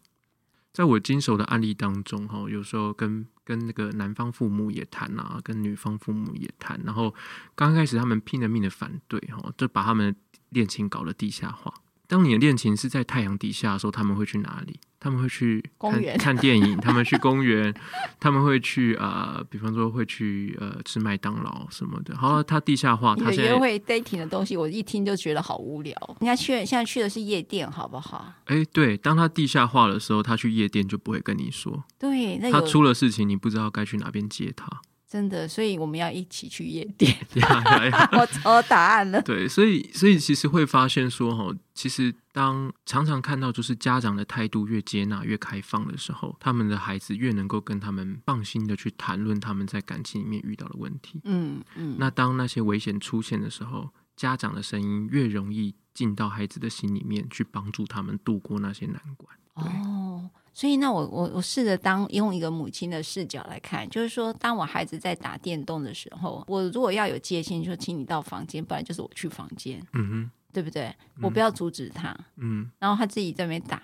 [0.72, 7.16] 在我经手的案例当中，哈，有时候跟跟那个男方父母也谈啊，跟女方父母也谈，然后
[7.56, 11.74] 刚开始他们拼了命的反对，哈，就把他们的恋情搞得地下化。
[12.06, 14.80] 当你的恋情是在太阳底下的时候，他们会去哪里？
[15.04, 17.74] 他们会去看公园看电影， 他们去公园，
[18.20, 22.16] 他们会去呃，比方说会去呃吃麦当劳什么的。
[22.16, 25.92] 好了，他地下化，他现在约会 dating 的东西，我一听就觉得好无聊。
[26.20, 28.32] 人家去现在去的是夜店，好不好？
[28.46, 31.84] 哎，对，当他地下化的时候，他去夜店就不会跟你说。
[31.98, 34.70] 对，那他出了事情，你不知道该去哪边接他。
[35.12, 37.14] 真的，所以我们要一起去夜店。
[38.16, 39.22] 我找答案了。
[39.24, 51.20] 对，所以所以其实会发现说，哈，其实当常常看到就是家长的态度越接纳、越开放的时候，他们的孩子越能够跟他们放心的去谈论他们在感情里面遇到的问题。
[51.26, 51.98] 嗯嗯。
[52.00, 59.38] 那当那些危险出现的时候，家长的声音越容易进到孩子的心里面，去帮助他们度过那些难关。
[59.56, 60.30] 哦。
[60.54, 70.84] 所以，那我我我试着当用一个母亲的视角来看，就是说，当我孩子在打电动的时候，我如果要有界限，就请你到房间，不然就是我去房间，嗯哼，对不对？
[71.16, 73.82] 嗯、我不要阻止他，嗯，然后他自己在那边打，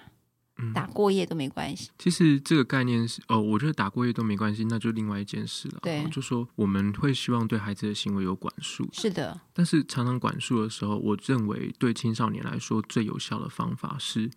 [0.57, 1.89] 嗯、打过夜都没关系。
[1.97, 5.79] 其实这个概念是，哦，我觉得打过夜都没关系，那就另外一件事了。
[5.81, 9.39] 对，就说我们会希望对孩子的行为有管束，是的。
[9.53, 14.29] 但是常常管束的时候，我认为对青少年来说最有效的方法是。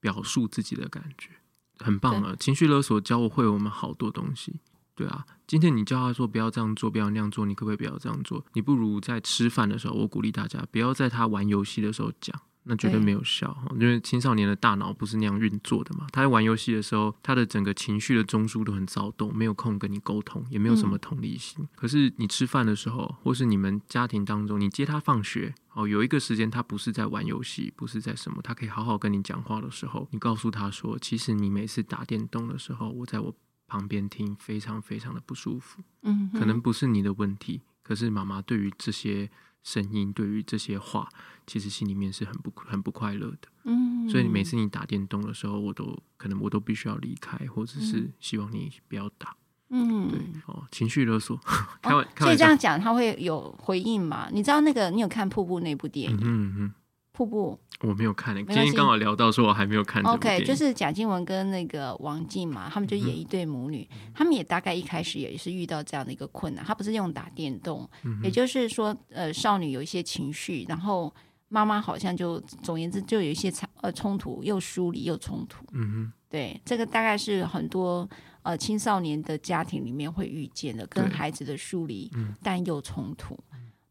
[0.00, 1.30] 表述自己的感觉
[1.78, 2.34] 很棒啊！
[2.38, 4.60] 情绪勒索教我会我们好多东西，
[4.94, 5.24] 对啊。
[5.46, 8.44] 今天你叫他说不要这样做，不要那样做，你可不可以不要这样做？
[8.52, 12.40] 你不如在吃饭的时候，我鼓励大家不要在他玩游戏的时候讲。
[12.68, 16.06] 那绝对没有效，对因为青少年的大脑不是那样运作的嘛。
[16.12, 21.64] 他在玩游戏的时候，他的整个情绪的中枢都很躁动，没有空跟你沟通，也没有什么同理心。
[21.64, 33.34] 嗯、可是你吃饭的时候，或是你们家庭当中，你接他放学，哦，有一个时间他不是在玩游戏，不是在什么，他可以好好跟你讲话的时候，你告诉他说，其实你每次打电动的时候，我在我
[33.66, 35.82] 旁边听，非常非常的不舒服。
[36.02, 39.30] 嗯，可能不是你的问题，可是妈妈对于这些。
[39.62, 41.08] 声音对于这些话，
[41.46, 43.48] 其实心里面是很不很不快乐的。
[43.64, 49.36] 嗯，所以每次你打电动的时候，我都可能我都必须要离开，或者是希望你不要打。
[49.70, 51.38] 嗯，对哦，情绪勒索，
[51.82, 52.24] 开玩笑。
[52.24, 54.28] 所以这样讲他会有回应嘛？
[54.32, 56.18] 你知道那个你有看《瀑布》那部电影？
[56.22, 56.74] 嗯嗯。
[57.18, 60.02] 嗯瀑布我没有看，今天刚好聊到说我还没有看。
[60.04, 66.64] OK，就是贾静雯跟那个王静嘛，他们就演一对母女，嗯、他们也大概一开始也是遇到这样的一个困难。
[66.64, 71.12] 他不是用打电动，嗯、也就是说，呃，少女有一些情绪，然后
[71.48, 75.64] 妈妈好像就总而言之就有一些冲呃冲突，又疏离又冲突。
[75.72, 78.08] 嗯哼，对，这个大概是很多
[78.42, 82.10] 呃青少年的家庭里面会遇见的，跟孩子的疏离
[82.42, 83.38] 但又冲突。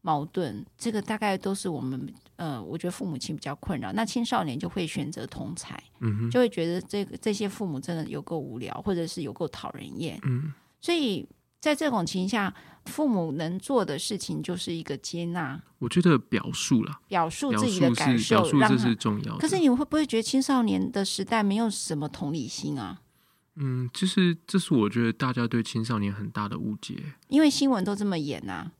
[0.08, 3.92] 矛盾，这个大概都是我们呃，我觉得父母亲比较困扰。
[3.92, 10.18] 那青少年就会选择同才，嗯、就会觉得这个这些父母真的有够无聊，或者是有够讨人厌。
[10.24, 11.28] 嗯，所以
[11.60, 12.54] 在这种情况下，
[12.86, 15.60] 父母能做的事情就是一个接纳。
[15.78, 19.38] 我觉得表述了，表述自己的感受，表述这是重要的。
[19.38, 23.02] 可是你会不会觉得青少年的时代没有什么同理心啊？
[23.56, 26.96] 嗯，其实这是我觉得大家对青少年很大的误解，
[27.28, 28.72] 因为新闻都这么演啊。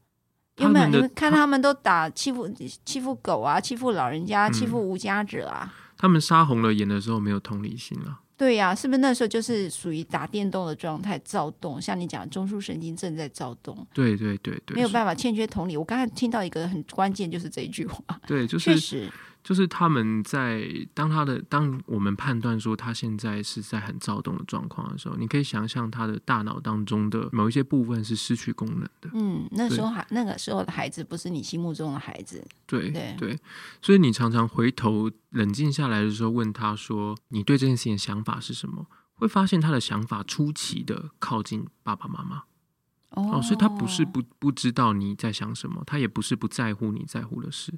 [0.58, 0.86] 有没有？
[0.88, 2.48] 你们看他们都打欺负
[2.84, 5.62] 欺负狗啊，欺负老人家，欺负无家者啊。
[5.64, 8.20] 嗯、他们杀红了眼的时候没有同理心了。
[8.36, 11.82] 对呀、啊，是不是那时候就是属于打电动的状态，躁动？
[11.82, 13.84] 像你讲，中枢神经正在躁动。
[13.92, 15.76] 对对对对，没有办法，欠缺同理。
[15.76, 18.00] 我刚才听到一个很关键，就是这一句话。
[18.28, 19.10] 对，就是确实
[19.48, 29.08] 就是他们在当他的当我们判断说他现在是在很躁动的状况的时候，你可以想象他的大脑当中的某一些部分是失去功能的。
[29.14, 32.46] 嗯，那时候还那个时候的孩子不是你心目中的孩子。
[32.66, 33.38] 对对对，
[33.80, 42.42] 所以你常常回头冷静下来的时候，问他说：“你对这件事情的想法是什么？”会发现他的想法出奇的靠近爸爸妈妈。
[43.12, 47.72] 哦，所以他不是不不知道你在想什么，他也不是不在乎你在乎的事。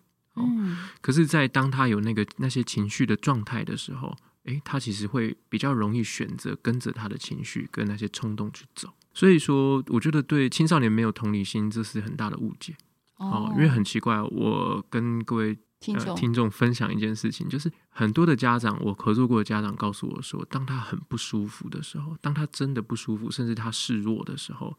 [0.46, 8.92] 嗯，可是，在当他有那个那些情绪的状态的时候，诶，他其实会比较容易选择跟着他的情绪跟那些冲动去走。
[9.12, 12.74] 所以说，我觉得对青少年没有同理心，这是很大的误解。
[13.16, 24.76] 哦，因为很奇怪，我跟各位听众、呃、听众分享一件事情，就是很多的家长，我合作过的家长告诉我说，当他很不舒服的时候，当他真的不舒服，甚至他示弱的时候。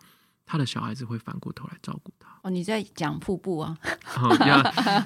[0.52, 2.28] 他的小孩子会反过头来照顾他。
[2.42, 3.78] 哦，你在讲瀑布啊？
[4.20, 4.62] 哦呀，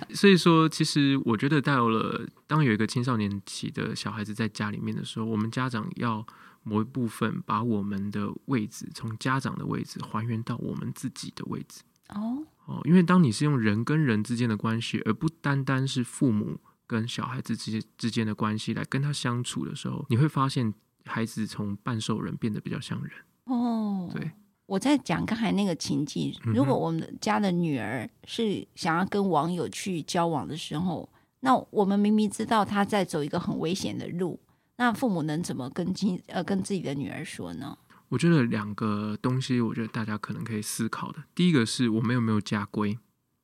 [0.09, 6.25] 所以说，其实我觉得到了当有一个青少年期的小孩子在家里面的时候，我们家长要
[6.63, 11.83] 某一部分把我们的位置从家长的位置还原到我们自己的位置。
[12.09, 20.73] 哦哦，因为当你是用人跟人之间的关系，而不单单是父母跟小孩子之间之间的关系来跟他相处的时候，你会发现
[21.05, 23.11] 孩子从半兽人变得比较像人。
[23.43, 24.31] 哦，对。
[24.67, 31.07] 我在讲刚才那个情境，如果我们家的女儿是想要跟网友去交往的时候，
[31.41, 34.39] 那我们明明知道她在走一个很危险的路，
[34.77, 37.77] 那父母能怎么跟亲呃跟自己的女儿说呢？
[38.09, 41.23] 我觉得两个东西，我觉得大家可能可以思考的。
[41.33, 42.97] 第一个是我们有没有家规，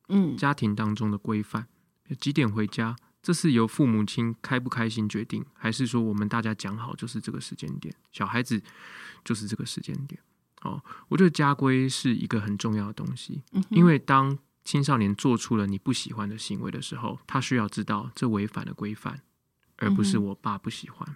[0.09, 1.67] 嗯，家庭当中的规范，
[2.19, 8.61] 几点回家，这是由父母亲开不开心决定，还是说我们大家讲好就是这个时间点，小孩子
[9.23, 10.19] 就是这个时间点？
[10.61, 19.21] 哦，我觉得家规是一个很重要的东西，因为当青少年做出了你不喜欢的行为的时候，他需要知道这违反了规范，
[19.77, 21.15] 而不是我爸不喜欢。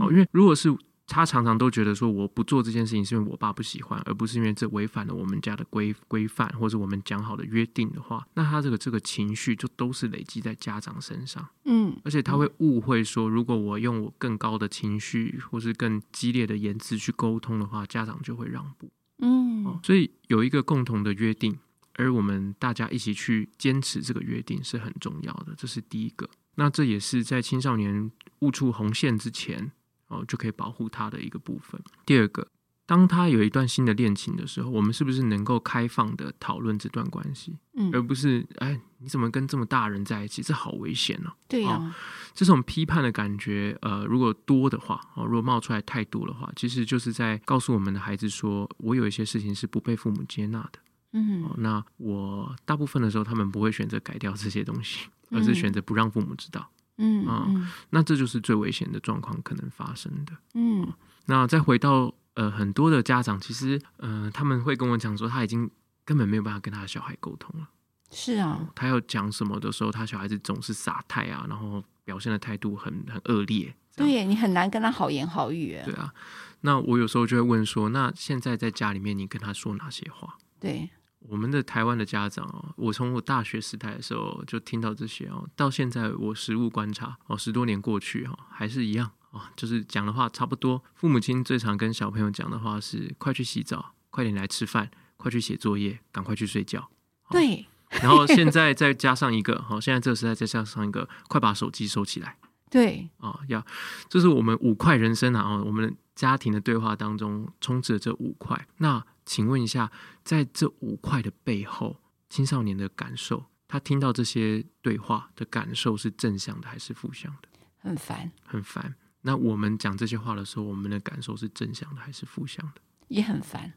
[0.00, 0.76] 哦，因为如果是。
[1.06, 11.46] 他常常都觉得说，我不做这件事情是因为我爸不喜欢，而不是因为这违反了我们家的规规范或者我们讲好的约定的话，那他这个这个情绪就都是累积在家长身上。
[11.64, 18.90] 嗯，而且他会误会说，如果我用我更高的情绪或是更激烈的言辞去沟通的话，家长就会让步。
[19.18, 21.58] 嗯，哦，所以有一个共同的约定，
[21.96, 26.28] 而我们大家一起去坚持这个约定是很重要的，这是第一个。
[26.54, 29.70] 那这也是在青少年误触红线之前。
[30.14, 31.80] 哦，就可以保护他的一个部分。
[32.06, 32.46] 第二个，
[32.86, 37.58] 当他有一段新的恋情的时候，我们是不是能够开放的讨论这段关系？
[37.76, 40.42] 嗯，而不是哎，你怎么跟这么大人在一起？
[40.42, 41.32] 这好危险哦。
[41.48, 41.94] 对呀、啊哦，
[42.34, 50.78] 这种批判的感觉，呃，如果多的话，哦，如果冒出来太多的话，其实就是在告诉我们的孩子说，我有一些事情是不被父母接纳的。
[51.16, 56.68] 嗯、哦，那我大部分的时候，他们不会选择改掉这些东西，而是选择不让父母知道。
[56.96, 60.32] 嗯啊，那这就是最危险的状况可能发生的。
[60.54, 60.92] 嗯，
[61.26, 65.70] 那再回到呃，很多的家长其实呃，他们会跟我讲说，他已经
[66.04, 67.68] 根本没有办法跟他的小孩沟通了。
[68.10, 73.74] 是啊，嗯、他要讲什么的时候，他小孩子总是撒态啊，然后表现的态度很很恶劣。
[73.96, 75.78] 对，你很难跟他好言好语。
[75.84, 76.12] 对啊，
[76.60, 80.36] 那我有时候就会问说，那现在在家里面，你跟他说哪些话？
[80.60, 80.88] 对。
[81.26, 90.82] 我们的台湾的家长哦，我从我大学时代的时候就听到这些哦，到现在我实物观察哦，十多年过去哈，还是一样哦，就是讲的话差不多。
[90.94, 96.90] 父母亲最常跟小朋友讲的话是：快去洗澡，快点来吃饭，快去写作业，赶快去睡觉。
[97.30, 97.66] 对。
[98.02, 102.36] 然后现在再加上一个哈，现在这个时代再加上一个，快把手机收起来。
[102.70, 103.08] 对。
[103.18, 103.64] 啊，要，
[104.08, 108.66] 这是我们五块人生啊，我们家庭的对话当中充斥着这五块。
[108.76, 109.02] 那。
[109.24, 109.90] 请问一下，
[110.22, 117.48] 在这五块的背后，青少年的感受，他听到这些对话的感受是正向的还是负向的？
[117.78, 118.94] 很烦，很烦。
[119.22, 122.80] 那我们讲这些话的时候，我们的感受是正向的还是负向的？
[123.08, 123.72] 也很烦。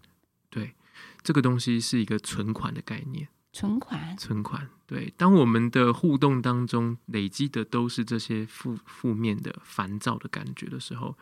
[0.49, 0.75] 对，
[1.23, 3.29] 这个东西是一个存款的概念。
[3.53, 4.69] 存款，存款。
[4.85, 11.17] 对，当我们的互动当中累积的都是这些负负面的、烦躁的感觉的时候。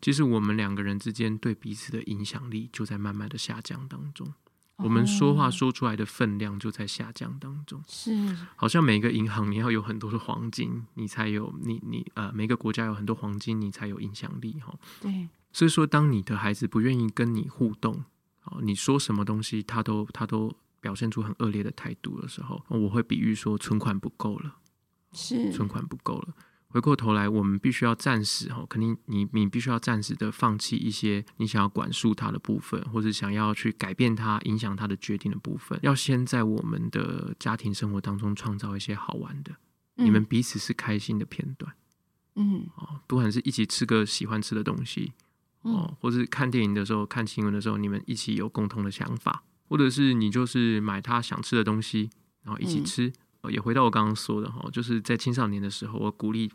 [0.00, 4.32] 其实我们两个人之间对彼此的影响力就在慢慢的下降当中，
[4.76, 7.82] 我们说话说出来的分量就在下降当中。
[7.88, 14.74] 是，好像每个银行你要有很多的黄金，你才有你你呃每个国家有很多黄金，你才有影响力哈。
[15.00, 18.04] 对，所以说当你的孩子不愿意跟你互动，
[18.62, 24.56] 你说什么东西他都他都表现出很恶劣的态度的时候，我会比喻说存款不够了，
[25.12, 26.34] 是存款不够了。
[26.76, 35.78] 回过头来，我们必须要暂时哈，肯定你你必须要暂时的放弃一些你想要管束他的部分，或者想要去改变他、影响他的决定的部分。
[35.80, 39.56] 要先在我们的家庭生活当中创造一些好玩的，
[39.94, 41.72] 你们彼此是开心的片段。
[42.34, 45.14] 嗯，哦，不管是一起吃个喜欢吃的东西，
[45.62, 52.10] 哦，或是看电影的时候、看新闻的时候，你们一起有共同的想法，或者是你就是买他想吃的东西，
[52.42, 53.10] 然后一起吃。
[53.42, 56.52] 嗯，也回到我刚刚说的哈，就是在青少年的时候，我鼓励。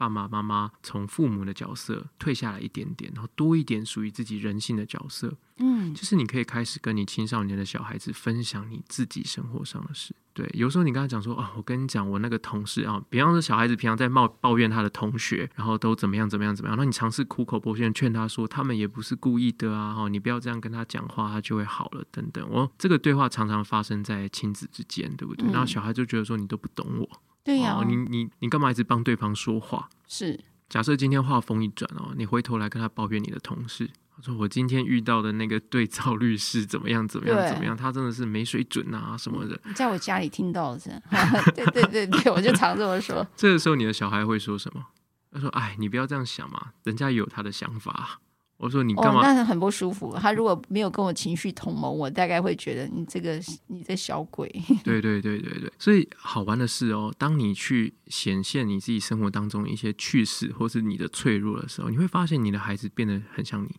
[0.00, 5.36] 爸爸妈妈从父母的角色退下来一点点，然后多一点属于自己人性的角色。
[5.58, 10.14] 嗯，就是你可以开始跟你青少年的小孩子分享你自己生活上的事。
[10.32, 22.42] 对，有时候你跟他讲说：“哦，我跟你讲，我那个同事啊，比方说小孩子平常在冒抱怨他的同学，然后都怎么样怎么样怎么样。”那你尝试苦口婆心劝他说：“他们也不是故意的啊，哈，你不要这样跟他讲话，他就会好了。”等等。
[22.48, 25.46] 哦，这个对话常常发生在亲子之间，对不对？
[25.46, 27.06] 嗯，然后小孩就觉得说：“你都不懂我。”
[27.42, 29.88] 对呀、哦，你你你干嘛一直帮对方说话？
[30.06, 30.38] 是，
[30.68, 39.60] 假设今天话锋一转哦，你回头来跟他抱怨你的同事，他说我今天遇到的那个对照律师怎么样怎么样怎么样，他真的是没水准啊什么的。
[39.74, 40.90] 在我家里听到的是，
[41.54, 43.26] 对对对对，我就常这么说。
[43.36, 44.86] 这个时候你的小孩会说什么？
[45.32, 48.20] 他说：“哎，你不要这样想嘛，人家也有他的想法。”
[48.60, 49.20] 我说你干嘛？
[49.20, 50.14] 哦，那是很不舒服。
[50.20, 54.46] 他如果没有跟我情绪同盟，我大概会觉得你这个你这小鬼。
[54.84, 55.72] 对对对对对。
[55.78, 63.74] 所以好玩的是哦，当你去显现你自己生活当中一些趣事，或是你的脆弱的时候，你会发现你的孩子变得很像你。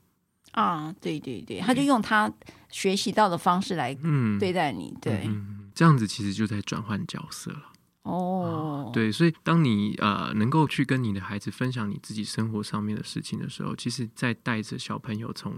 [0.53, 2.29] 啊，对对对，他就用他
[2.69, 3.95] 学习到的方式来
[4.39, 4.91] 对待你。
[4.95, 7.70] 嗯、对、嗯，这样子其实就在转换角色了。
[8.03, 15.55] 哦、oh.，对，所以当你呃能够去跟你的孩子分享你自己生活上面的事情的时候，其实在带着小朋友从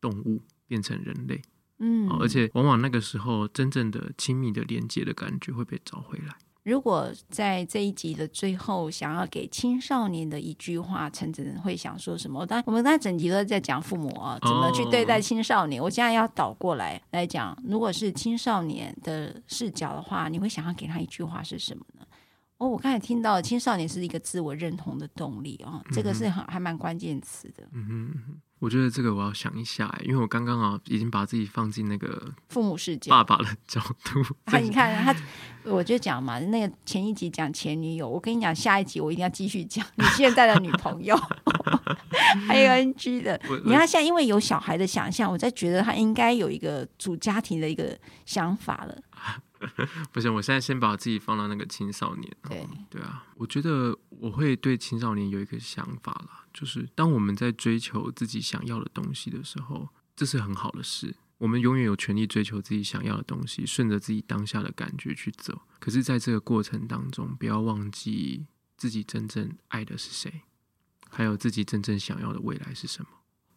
[0.00, 1.40] 动物变成人类，
[1.78, 6.36] 嗯，而且往往那个时候真正的亲密的连接的感觉会被找回来。
[6.62, 12.44] 如果在这一集的最后，想要给青少年的一句话，陈晨会想说什么？
[12.44, 15.80] 当我们刚才整集都在讲父母啊，怎么去对待青少年。
[15.80, 15.86] Oh.
[15.86, 22.06] 我现在要倒过来来讲，如果是青少年的视角的话，你会想要给他一句话是什么呢？
[22.58, 27.66] 哦，我刚才听到青少年是一个自我认同的动力哦，这个是很还蛮关键词的。
[27.72, 28.40] 嗯哼。
[28.60, 34.22] 我觉得这个我要想一下，因为我刚刚啊已经把自己放进那个父母世界、爸爸的角度。
[34.44, 35.16] 他、啊、你看他，
[35.64, 41.16] 我就讲嘛，那个前一集讲前女友，我跟你讲下一集我一定要继续讲你现在的女朋友，
[42.46, 43.40] 还有 NG 的。
[43.64, 48.96] 你看现在因为有小孩的想象，我在觉得他应该有一个主家庭的一个想法了。
[50.12, 52.30] 不行，我现在先把自己放到那个青少年。
[52.48, 56.46] 对对啊，我觉得我会对青少年有一个想法啦。
[56.52, 61.14] 就是当我们在追求自己想要的东西的时候，这是很好的事。
[61.38, 65.58] 我们永远有权利追求自己想要的东西，顺着自己当下的感觉去走。
[65.78, 68.46] 可是，在这个过程当中，不要忘记
[68.76, 70.42] 自己真正爱的是谁，
[71.08, 73.08] 还有自己真正想要的未来是什么。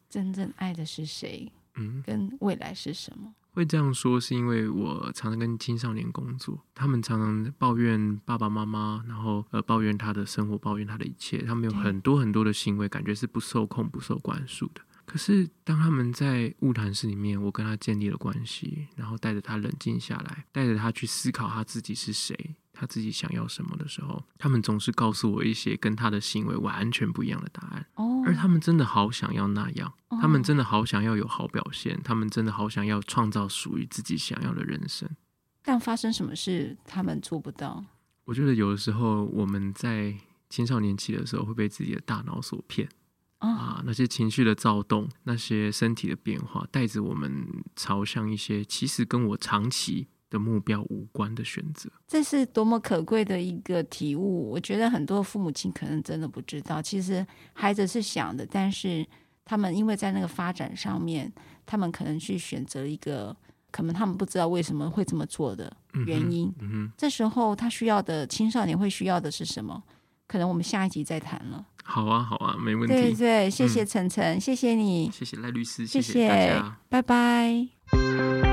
[0.09, 1.51] 真正爱的是谁？
[1.75, 3.33] 嗯，跟未来是什么？
[3.53, 14.81] 会这样说，是因为我常常跟青少年工作，他们常常抱怨爸爸妈妈，然后呃抱怨他的生活，抱怨他的一切，他们有很多很多的行为，感觉是不受控、不受管束的。
[15.05, 22.55] 可是当他们在物谈室里面，我跟他建立了关系，然后带着他冷静下来，带着他去思考他自己是谁。
[22.73, 27.85] 他自己想要什么的时候，他们总是告诉我一些跟他的行为完全不一样的答案。
[27.95, 35.09] 哦，而他们真的好想要那样，他们真的好想要有好表现，他们真的好想要创造属于自己想要的人生。
[35.61, 37.85] 但发生什么事，他们做不到。
[38.25, 40.17] 我觉得有的时候我们在
[40.49, 42.89] 青少年期的时候会被自己的大脑所骗。
[43.39, 47.45] 啊，那些情绪的躁动，那些身体的变化，带着我们
[47.75, 54.49] 朝向一些其实跟我长期的目标无关的选择，这是多么可贵的一个体悟！
[54.49, 57.23] 我觉得很多父母亲可能真的不知道，其实
[57.53, 59.05] 孩子是想的，但是
[59.45, 61.31] 他们因为在那个发展上面，
[61.67, 63.35] 他们可能去选择一个
[63.69, 65.71] 可能他们不知道为什么会这么做的
[66.07, 66.51] 原因。
[66.59, 69.83] 嗯哼，这时候他需要的青少年会需要的是什么？
[70.25, 71.63] 可能我们下一集再谈了。
[71.83, 72.93] 好啊，好啊，没问题。
[72.95, 78.52] 对对，谢谢晨晨，嗯，谢谢你，谢谢赖律师，谢谢，谢谢大家，拜拜。